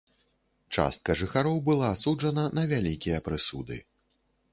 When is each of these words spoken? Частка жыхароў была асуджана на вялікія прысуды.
Частка 0.77 1.15
жыхароў 1.19 1.57
была 1.67 1.87
асуджана 1.97 2.45
на 2.59 2.63
вялікія 2.73 3.17
прысуды. 3.29 3.77